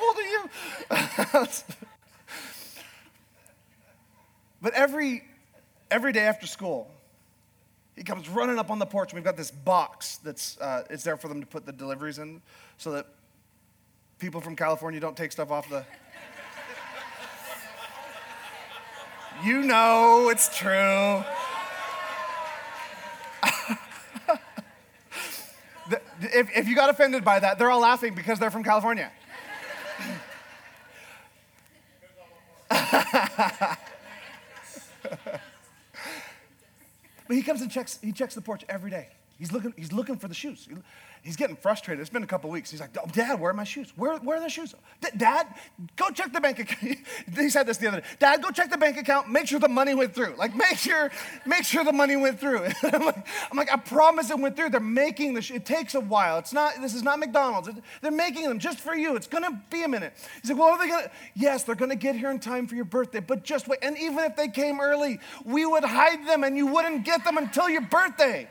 [0.00, 1.48] old are you?
[4.62, 5.24] But every,
[5.90, 6.88] every day after school,
[7.96, 11.04] he comes running up on the porch, and we've got this box that's uh, it's
[11.04, 12.40] there for them to put the deliveries in,
[12.78, 13.06] so that
[14.18, 15.84] people from California don't take stuff off the.
[19.44, 21.22] you know it's true.
[26.20, 29.12] if, if you got offended by that, they're all laughing because they're from California.
[37.26, 39.08] but he comes and checks, he checks the porch every day.
[39.38, 40.68] He's looking, he's looking for the shoes.
[41.22, 42.00] He's getting frustrated.
[42.00, 42.68] It's been a couple weeks.
[42.68, 43.92] He's like, oh, Dad, where are my shoes?
[43.94, 44.74] Where, where are the shoes?
[45.16, 45.46] Dad,
[45.94, 46.98] go check the bank account.
[47.36, 48.06] he said this the other day.
[48.18, 49.30] Dad, go check the bank account.
[49.30, 50.34] Make sure the money went through.
[50.36, 51.12] Like, make sure,
[51.46, 52.66] make sure the money went through.
[52.82, 54.70] I'm, like, I'm, like, i promise it went through.
[54.70, 55.52] They're making the.
[55.54, 56.38] It takes a while.
[56.38, 56.80] It's not.
[56.80, 57.70] This is not McDonald's.
[58.00, 59.14] They're making them just for you.
[59.14, 60.14] It's gonna be a minute.
[60.40, 61.10] He's like, well, are they gonna?
[61.36, 63.20] Yes, they're gonna get here in time for your birthday.
[63.20, 63.78] But just wait.
[63.82, 67.36] And even if they came early, we would hide them, and you wouldn't get them
[67.36, 68.48] until your birthday.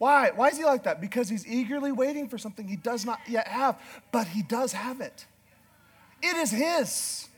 [0.00, 0.30] Why?
[0.34, 0.98] Why is he like that?
[0.98, 3.78] Because he's eagerly waiting for something he does not yet have,
[4.12, 5.26] but he does have it.
[6.22, 7.28] It is his.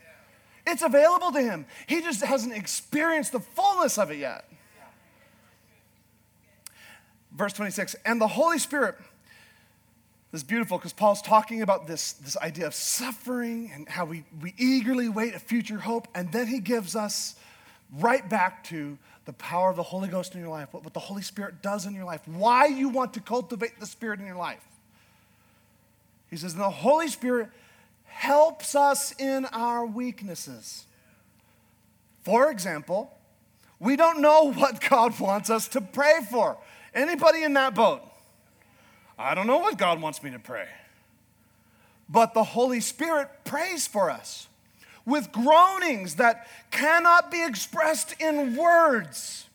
[0.65, 1.65] It's available to him.
[1.87, 4.49] He just hasn't experienced the fullness of it yet.
[7.33, 8.95] Verse 26 And the Holy Spirit
[10.31, 14.23] this is beautiful because Paul's talking about this, this idea of suffering and how we,
[14.41, 17.35] we eagerly wait a future hope, and then he gives us
[17.99, 20.99] right back to the power of the Holy Ghost in your life, what, what the
[20.99, 24.35] Holy Spirit does in your life, why you want to cultivate the Spirit in your
[24.35, 24.63] life.
[26.29, 27.49] He says, the Holy Spirit
[28.05, 30.85] helps us in our weaknesses.
[32.23, 33.15] For example,
[33.79, 36.57] we don't know what God wants us to pray for.
[36.93, 38.01] Anybody in that boat?
[39.17, 40.67] I don't know what God wants me to pray.
[42.09, 44.47] But the Holy Spirit prays for us
[45.05, 49.47] with groanings that cannot be expressed in words.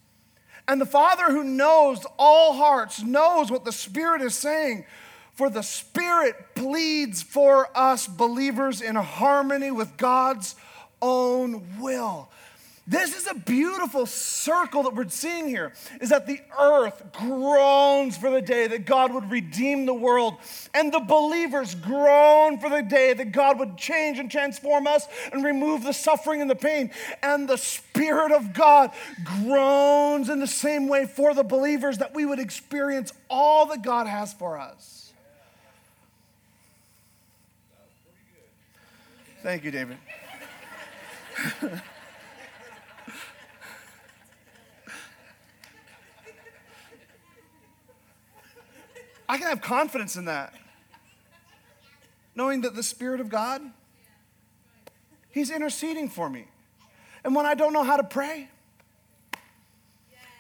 [0.66, 4.84] And the Father who knows all hearts knows what the Spirit is saying.
[5.34, 10.56] For the Spirit pleads for us believers in harmony with God's
[11.00, 12.28] own will.
[12.88, 18.31] This is a beautiful circle that we're seeing here is that the earth groans for
[18.31, 20.36] the day that God would redeem the world,
[20.72, 25.45] and the believers groan for the day that God would change and transform us and
[25.45, 26.91] remove the suffering and the pain.
[27.22, 28.91] And the Spirit of God
[29.22, 34.07] groans in the same way for the believers that we would experience all that God
[34.07, 35.12] has for us.
[39.43, 39.99] Thank you, David.
[49.29, 50.55] I can have confidence in that.
[52.35, 53.62] Knowing that the Spirit of God,
[55.31, 56.47] He's interceding for me.
[57.24, 58.49] And when I don't know how to pray,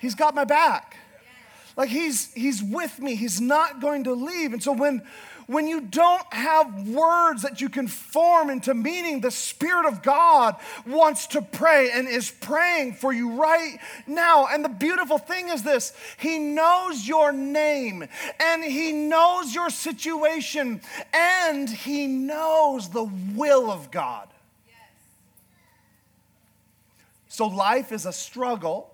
[0.00, 0.97] He's got my back.
[1.78, 3.14] Like he's he's with me.
[3.14, 4.52] He's not going to leave.
[4.52, 5.02] And so when
[5.46, 10.56] when you don't have words that you can form into meaning, the Spirit of God
[10.86, 14.46] wants to pray and is praying for you right now.
[14.46, 18.06] And the beautiful thing is this He knows your name,
[18.40, 20.80] and He knows your situation,
[21.14, 24.28] and He knows the will of God.
[27.28, 28.92] So life is a struggle,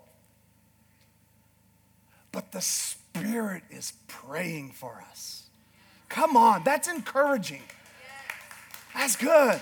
[2.35, 5.43] but the Spirit is praying for us.
[6.09, 7.61] Come on, that's encouraging.
[8.93, 9.61] That's good.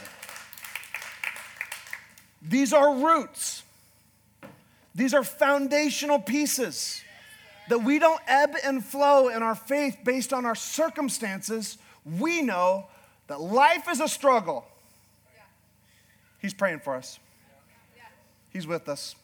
[2.42, 3.62] These are roots,
[4.96, 7.04] these are foundational pieces
[7.70, 11.78] that we don't ebb and flow in our faith based on our circumstances.
[12.20, 12.88] We know
[13.28, 14.66] that life is a struggle.
[16.40, 17.20] He's praying for us,
[18.50, 19.16] He's with us.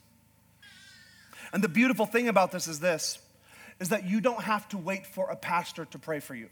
[1.51, 3.17] And the beautiful thing about this is this
[3.79, 6.49] is that you don't have to wait for a pastor to pray for you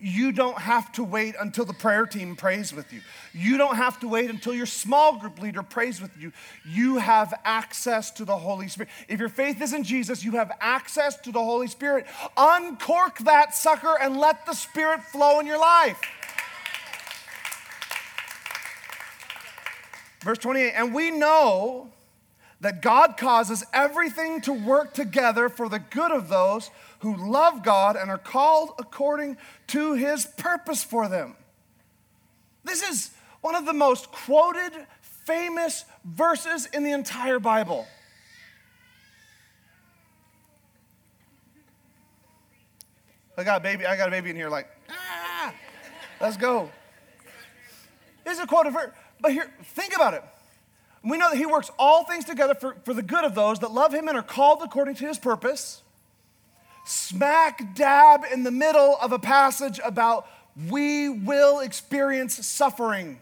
[0.00, 3.00] you don't have to wait until the prayer team prays with you.
[3.32, 6.32] You don't have to wait until your small group leader prays with you.
[6.64, 8.90] You have access to the Holy Spirit.
[9.08, 12.06] If your faith is in Jesus, you have access to the Holy Spirit.
[12.36, 16.00] Uncork that sucker and let the Spirit flow in your life.
[20.22, 21.90] Verse 28 And we know
[22.60, 27.96] that God causes everything to work together for the good of those who love God
[27.96, 29.36] and are called according
[29.68, 31.36] to his purpose for them.
[32.64, 37.86] This is one of the most quoted, famous verses in the entire Bible.
[43.36, 45.54] I got a baby, I got a baby in here like, ah,
[46.20, 46.68] let's go.
[48.24, 48.90] This is a quoted verse.
[49.20, 50.24] But here, think about it.
[51.08, 53.70] We know that he works all things together for, for the good of those that
[53.70, 55.82] love him and are called according to his purpose
[56.88, 60.26] smack dab in the middle of a passage about
[60.68, 63.20] we will experience suffering.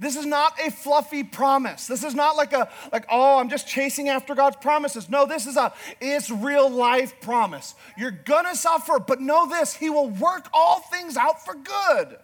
[0.00, 1.86] This is not a fluffy promise.
[1.86, 5.08] This is not like a like oh I'm just chasing after God's promises.
[5.08, 7.76] No, this is a it's real life promise.
[7.96, 12.18] You're going to suffer, but know this, he will work all things out for good.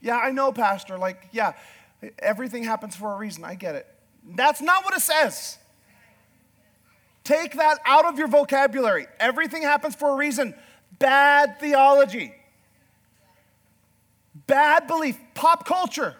[0.00, 1.52] Yeah, I know pastor, like yeah,
[2.18, 3.44] everything happens for a reason.
[3.44, 3.86] I get it.
[4.36, 5.58] That's not what it says.
[7.24, 9.06] Take that out of your vocabulary.
[9.20, 10.54] Everything happens for a reason.
[10.98, 12.34] Bad theology,
[14.46, 16.16] bad belief, pop culture.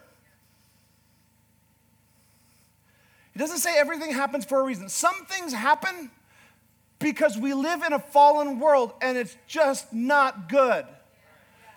[3.34, 4.88] It doesn't say everything happens for a reason.
[4.88, 6.10] Some things happen
[6.98, 10.84] because we live in a fallen world and it's just not good.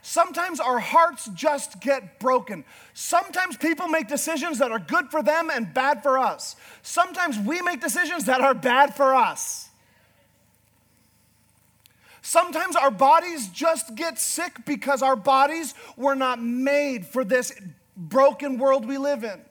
[0.07, 2.63] Sometimes our hearts just get broken.
[2.93, 6.55] Sometimes people make decisions that are good for them and bad for us.
[6.83, 9.67] Sometimes we make decisions that are bad for us.
[12.21, 17.51] Sometimes our bodies just get sick because our bodies were not made for this
[17.97, 19.41] broken world we live in.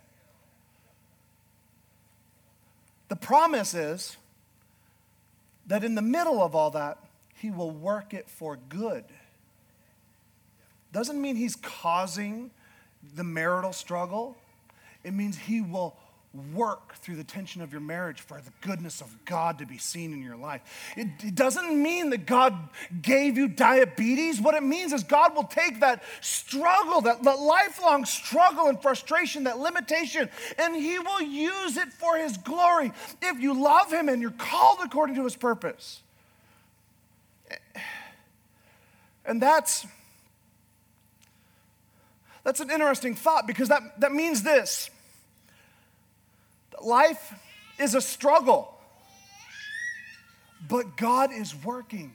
[3.09, 4.17] The promise is
[5.67, 6.99] that in the middle of all that,
[7.35, 9.05] He will work it for good
[10.95, 12.51] doesn't mean he's causing
[13.17, 14.37] the marital struggle.
[15.03, 15.97] It means he will
[16.53, 20.13] work through the tension of your marriage for the goodness of God to be seen
[20.13, 20.63] in your life.
[20.97, 22.57] It, it, doesn't mean that God
[23.03, 24.41] gave you diabetes.
[24.41, 29.45] What it means is God will take that struggle, that, that lifelong struggle and frustration,
[29.45, 30.29] that limitation,
[30.59, 32.93] and He will use it for His glory
[33.23, 36.03] if you love Him and you're called according to His purpose.
[39.25, 39.87] And that's
[42.45, 44.91] that's an interesting thought because that, that means this
[46.83, 47.35] life
[47.79, 48.73] is a struggle,
[50.69, 52.15] but God is working.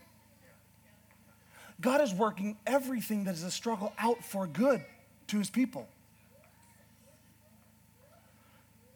[1.82, 4.84] God is working everything that is a struggle out for good
[5.28, 5.88] to his people.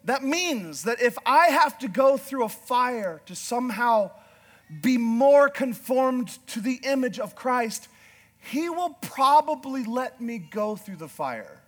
[0.06, 4.12] That means that if I have to go through a fire to somehow
[4.82, 7.88] be more conformed to the image of Christ,
[8.46, 11.62] he will probably let me go through the fire.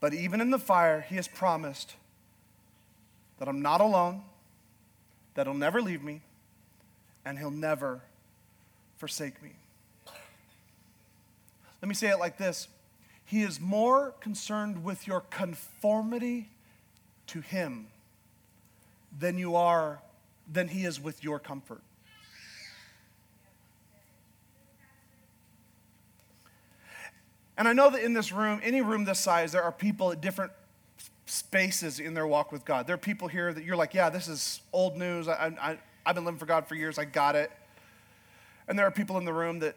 [0.00, 1.94] But even in the fire, He has promised
[3.38, 4.22] that I'm not alone,
[5.34, 6.20] that He'll never leave me,
[7.24, 8.02] and He'll never
[8.96, 9.50] forsake me.
[11.82, 12.68] Let me say it like this
[13.24, 16.50] He is more concerned with your conformity
[17.28, 17.88] to Him
[19.18, 20.00] than you are
[20.50, 21.82] than he is with your comfort.
[27.56, 30.20] And I know that in this room, any room this size, there are people at
[30.20, 30.52] different
[31.26, 32.86] spaces in their walk with God.
[32.86, 35.26] There are people here that you're like, yeah, this is old news.
[35.26, 36.98] I, I, I've been living for God for years.
[36.98, 37.50] I got it.
[38.68, 39.74] And there are people in the room that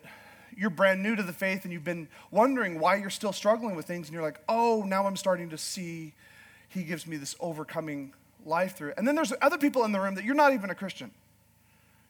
[0.55, 3.85] you're brand new to the faith and you've been wondering why you're still struggling with
[3.85, 4.07] things.
[4.07, 6.13] And you're like, oh, now I'm starting to see
[6.69, 8.13] He gives me this overcoming
[8.45, 8.93] life through.
[8.97, 11.11] And then there's other people in the room that you're not even a Christian.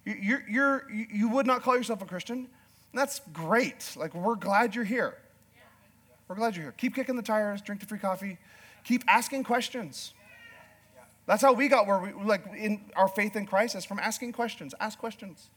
[0.06, 2.38] You're, you're, you would not call yourself a Christian.
[2.40, 2.48] And
[2.94, 3.94] that's great.
[3.96, 5.18] Like, we're glad you're here.
[6.28, 6.74] We're glad you're here.
[6.78, 8.38] Keep kicking the tires, drink the free coffee,
[8.84, 10.14] keep asking questions.
[11.26, 14.32] That's how we got where we, like, in our faith in Christ is from asking
[14.32, 14.74] questions.
[14.80, 15.50] Ask questions.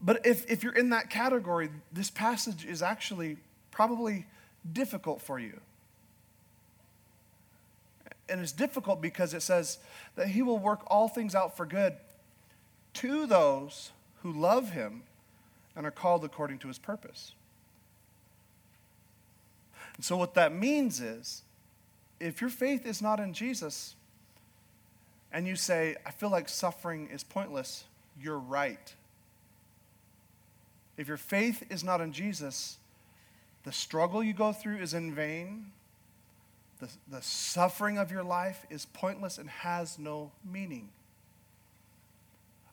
[0.00, 3.38] But if, if you're in that category, this passage is actually
[3.70, 4.26] probably
[4.70, 5.60] difficult for you.
[8.28, 9.78] And it's difficult because it says
[10.16, 11.94] that he will work all things out for good
[12.94, 13.90] to those
[14.22, 15.02] who love him
[15.76, 17.32] and are called according to his purpose.
[19.96, 21.42] And so, what that means is
[22.20, 23.94] if your faith is not in Jesus
[25.32, 27.84] and you say, I feel like suffering is pointless,
[28.20, 28.94] you're right.
[30.96, 32.78] If your faith is not in Jesus,
[33.64, 35.72] the struggle you go through is in vain.
[36.84, 40.90] The, the suffering of your life is pointless and has no meaning.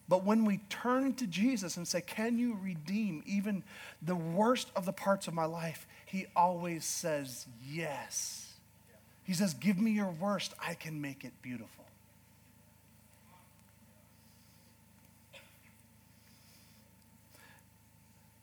[0.10, 3.64] But when we turn to Jesus and say, Can you redeem even
[4.02, 5.88] the worst of the parts of my life?
[6.06, 8.54] He always says, Yes.
[9.24, 11.86] He says, Give me your worst, I can make it beautiful.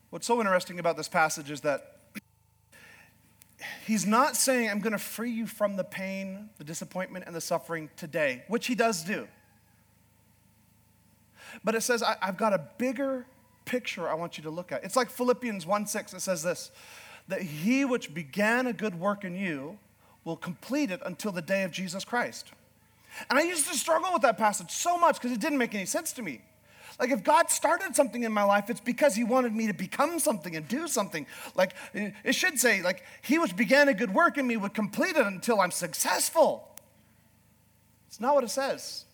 [0.09, 1.98] What's so interesting about this passage is that
[3.87, 7.41] he's not saying, I'm going to free you from the pain, the disappointment, and the
[7.41, 9.29] suffering today, which he does do.
[11.65, 13.27] But it says, I, have got a bigger
[13.65, 14.85] picture I want you to look at.
[14.85, 16.15] It's like Philippians 1 6.
[16.15, 16.71] It says this
[17.29, 19.79] that he which began a good work in you
[20.25, 22.53] will complete it until the day of Jesus Christ.
[23.29, 25.87] And I used to struggle with that passage so much because it didn't make any
[25.87, 26.41] sense to me.
[26.99, 30.19] Like, if God started something in my life, it's because He wanted me to become
[30.19, 31.27] something and do something.
[31.55, 35.17] Like, it should say, like, He which began a good work in me would complete
[35.17, 36.69] it until I'm successful.
[38.09, 39.05] It's not what it says.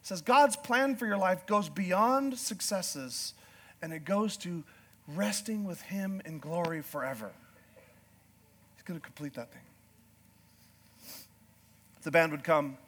[0.00, 3.34] It says God's plan for your life goes beyond successes
[3.82, 4.64] and it goes to
[5.08, 7.30] resting with Him in glory forever.
[8.74, 9.62] He's going to complete that thing.
[12.02, 12.78] The band would come.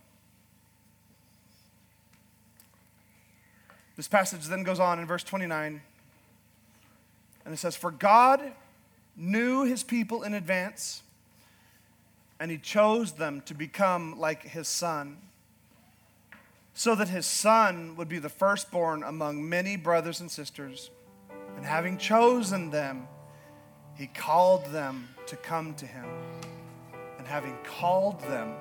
[3.98, 5.82] This passage then goes on in verse 29,
[7.44, 8.52] and it says, For God
[9.16, 11.02] knew his people in advance,
[12.38, 15.16] and he chose them to become like his son,
[16.74, 20.90] so that his son would be the firstborn among many brothers and sisters.
[21.56, 23.08] And having chosen them,
[23.96, 26.06] he called them to come to him.
[27.18, 28.54] And having called them,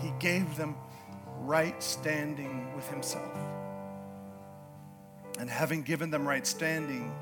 [0.00, 0.74] he gave them
[1.42, 3.55] right standing with himself.
[5.38, 7.14] And having given them right standing,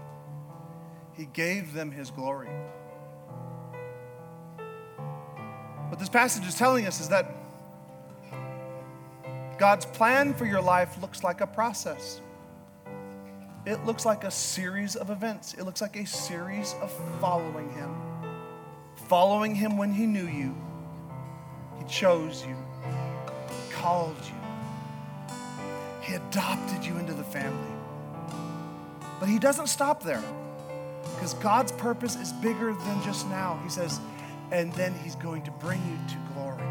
[1.16, 2.50] he gave them his glory.
[5.88, 7.30] What this passage is telling us is that
[9.58, 12.20] God's plan for your life looks like a process.
[13.66, 15.54] It looks like a series of events.
[15.54, 17.94] It looks like a series of following Him.
[19.08, 20.54] Following Him when He knew you,
[21.78, 22.56] He chose you,
[23.70, 25.34] called you,
[26.02, 27.73] He adopted you into the family.
[29.24, 30.22] But he doesn't stop there
[31.14, 33.58] because God's purpose is bigger than just now.
[33.64, 33.98] He says,
[34.50, 36.62] and then he's going to bring you to glory.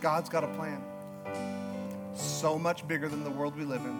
[0.00, 0.82] God's got a plan.
[2.16, 3.96] So much bigger than the world we live in.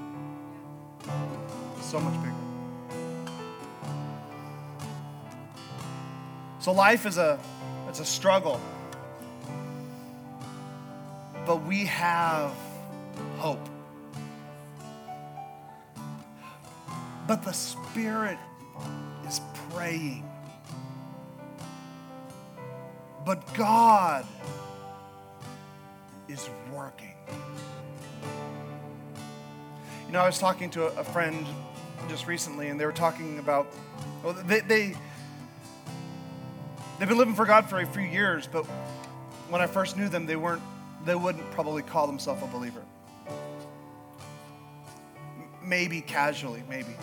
[1.80, 2.34] So much bigger.
[6.58, 7.38] So life is a
[7.88, 8.60] it's a struggle.
[11.46, 12.52] But we have
[13.38, 13.68] hope.
[17.30, 18.36] But the Spirit
[19.28, 20.28] is praying.
[23.24, 24.26] But God
[26.28, 27.14] is working.
[30.08, 31.46] You know, I was talking to a, friend
[32.08, 33.68] just recently, and they were talking about,
[34.24, 34.96] well, they, they,
[36.98, 38.64] they've been living for God for a few years, but
[39.50, 40.62] when I first knew them, they weren't,
[41.04, 42.82] they wouldn't probably call themselves a believer
[45.70, 46.96] maybe casually, maybe.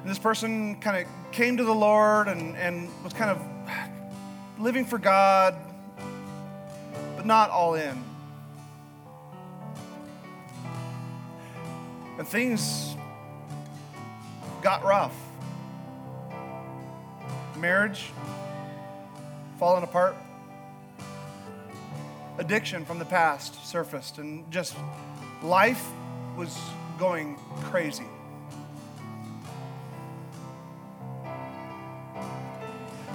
[0.00, 3.40] And this person kind of came to the Lord and, and was kind of
[4.58, 5.54] living for God,
[7.16, 8.02] but not all in.
[12.18, 12.96] And things
[14.60, 15.14] got rough.
[17.56, 18.10] Marriage
[19.58, 20.16] falling apart.
[22.38, 24.76] Addiction from the past surfaced, and just
[25.42, 25.88] life
[26.36, 26.58] was
[26.98, 28.04] going crazy.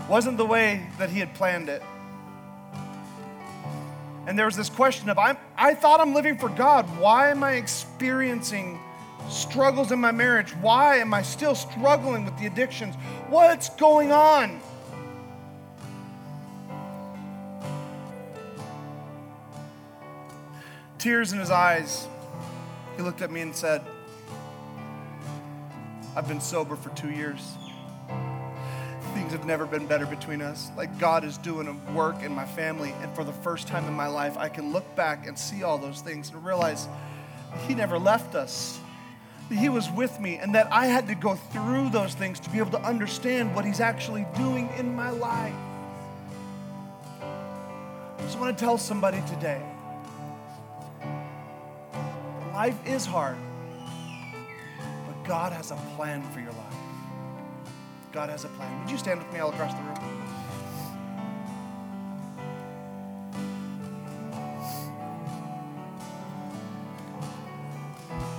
[0.10, 1.84] Wasn't the way that he had planned it.
[4.28, 6.86] And there was this question of, i I thought I'm living for God.
[6.98, 8.80] Why am I experiencing
[9.30, 10.52] struggles in my marriage?
[10.58, 12.96] Why am I still struggling with the addictions?
[13.30, 14.60] What's going on?
[21.02, 22.08] Tears in his eyes,
[22.96, 23.82] he looked at me and said,
[26.16, 27.56] I've been sober for two years.
[29.16, 30.70] Things have never been better between us.
[30.78, 32.94] Like God is doing a work in my family.
[33.02, 35.80] And for the first time in my life, I can look back and see all
[35.80, 36.88] those things and realize
[37.68, 38.80] He never left us.
[39.50, 42.60] He was with me, and that I had to go through those things to be
[42.60, 45.56] able to understand what He's actually doing in my life.
[47.24, 49.64] I just want to tell somebody today
[52.62, 53.38] life is hard,
[55.08, 56.76] but God has a plan for your life.
[58.12, 58.82] God has a plan.
[58.82, 59.96] Would you stand with me all across the room?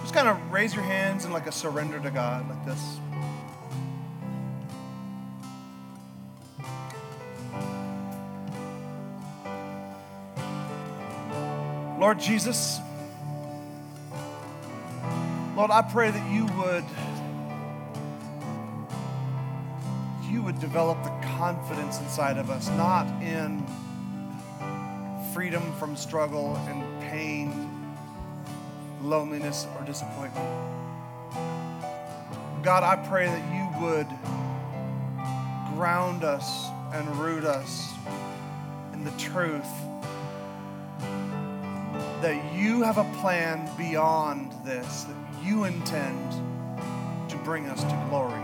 [0.03, 3.01] Just kind of raise your hands in like a surrender to God, like this.
[11.99, 12.79] Lord Jesus,
[15.63, 16.85] Lord, I pray that you would
[20.29, 23.65] you would develop the confidence inside of us, not in
[25.33, 27.95] freedom from struggle and pain,
[29.03, 30.49] loneliness, or disappointment.
[32.65, 34.09] God, I pray that you would
[35.77, 37.89] ground us and root us
[38.95, 39.71] in the truth
[42.21, 45.07] that you have a plan beyond this,
[45.43, 46.33] you intend
[47.29, 48.41] to bring us to glory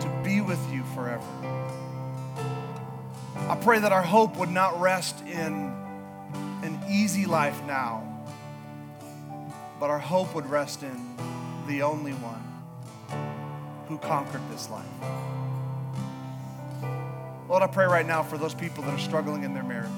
[0.00, 1.24] to be with you forever.
[3.48, 5.72] I pray that our hope would not rest in
[6.62, 8.02] an easy life now,
[9.78, 11.16] but our hope would rest in
[11.66, 12.42] the only one
[13.88, 14.84] who conquered this life.
[17.48, 19.90] Lord, I pray right now for those people that are struggling in their marriage,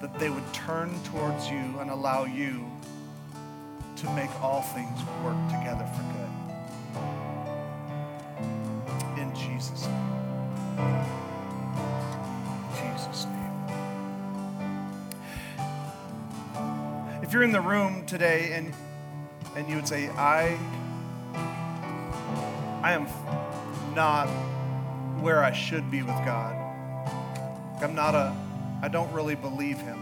[0.00, 2.64] that they would turn towards you and allow you
[3.98, 6.30] to make all things work together for good.
[9.20, 11.04] In Jesus' name.
[12.76, 13.34] Jesus' name.
[17.22, 18.72] If you're in the room today and
[19.56, 20.56] and you would say, I
[22.82, 23.08] I am
[23.96, 24.28] not
[25.20, 26.54] where I should be with God.
[27.82, 28.32] I'm not a
[28.80, 29.98] I don't really believe him.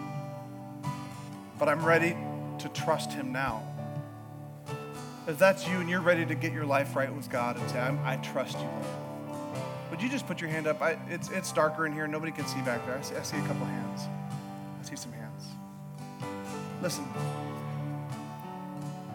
[1.59, 2.15] But I'm ready
[2.59, 3.63] to trust him now.
[5.27, 7.81] If that's you and you're ready to get your life right with God and say,
[7.81, 8.87] i trust you, Lord.
[9.91, 10.81] Would you just put your hand up?
[10.81, 12.07] I, it's, it's darker in here.
[12.07, 12.97] Nobody can see back there.
[12.97, 14.03] I see, I see a couple hands.
[14.81, 15.47] I see some hands.
[16.81, 17.09] Listen,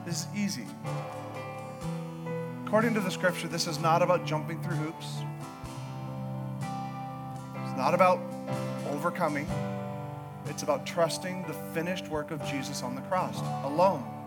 [0.05, 0.65] this is easy.
[2.65, 5.07] According to the scripture, this is not about jumping through hoops.
[7.63, 8.19] It's not about
[8.89, 9.47] overcoming.
[10.47, 14.20] It's about trusting the finished work of Jesus on the cross alone.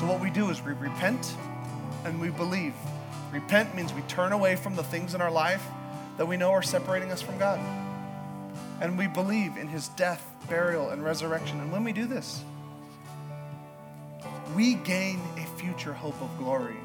[0.00, 1.36] So, what we do is we repent
[2.04, 2.74] and we believe
[3.32, 5.64] Repent means we turn away from the things in our life
[6.16, 7.60] that we know are separating us from God.
[8.80, 11.60] And we believe in his death, burial, and resurrection.
[11.60, 12.42] And when we do this,
[14.56, 16.76] we gain a future hope of glory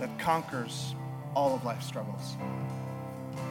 [0.00, 0.94] that conquers
[1.34, 2.36] all of life's struggles.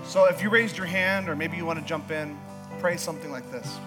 [0.06, 2.38] So if you raised your hand, or maybe you want to jump in,
[2.80, 3.78] pray something like this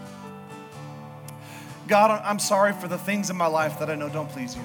[1.86, 4.62] God, I'm sorry for the things in my life that I know don't please you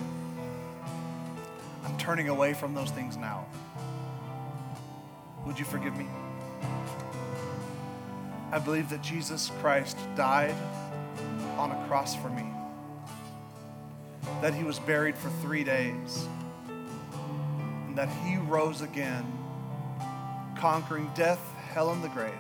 [1.86, 3.46] I'm turning away from those things now.
[5.46, 6.08] Would you forgive me?
[8.52, 10.56] I believe that Jesus Christ died
[11.58, 12.46] on a cross for me,
[14.42, 16.28] that he was buried for three days,
[17.88, 19.26] and that he rose again,
[20.58, 21.42] conquering death,
[21.72, 22.34] hell, and the grave.